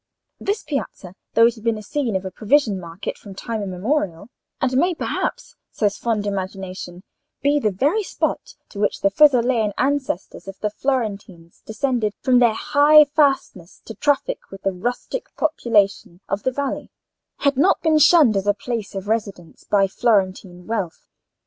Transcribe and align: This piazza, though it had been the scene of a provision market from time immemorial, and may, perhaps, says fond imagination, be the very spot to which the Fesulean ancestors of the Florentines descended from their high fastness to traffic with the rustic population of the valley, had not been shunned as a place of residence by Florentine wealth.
This 0.39 0.63
piazza, 0.63 1.13
though 1.35 1.45
it 1.45 1.53
had 1.53 1.63
been 1.63 1.75
the 1.75 1.83
scene 1.83 2.15
of 2.15 2.25
a 2.25 2.31
provision 2.31 2.79
market 2.79 3.19
from 3.19 3.35
time 3.35 3.61
immemorial, 3.61 4.29
and 4.59 4.75
may, 4.75 4.95
perhaps, 4.95 5.55
says 5.69 5.95
fond 5.99 6.25
imagination, 6.25 7.03
be 7.43 7.59
the 7.59 7.69
very 7.69 8.01
spot 8.01 8.55
to 8.69 8.79
which 8.79 9.01
the 9.01 9.11
Fesulean 9.11 9.73
ancestors 9.77 10.47
of 10.47 10.59
the 10.59 10.71
Florentines 10.71 11.61
descended 11.67 12.15
from 12.19 12.39
their 12.39 12.55
high 12.55 13.05
fastness 13.05 13.79
to 13.85 13.93
traffic 13.93 14.39
with 14.49 14.63
the 14.63 14.73
rustic 14.73 15.27
population 15.37 16.19
of 16.27 16.41
the 16.41 16.51
valley, 16.51 16.89
had 17.41 17.55
not 17.55 17.79
been 17.83 17.99
shunned 17.99 18.35
as 18.35 18.47
a 18.47 18.55
place 18.55 18.95
of 18.95 19.07
residence 19.07 19.65
by 19.65 19.85
Florentine 19.85 20.65
wealth. 20.65 21.05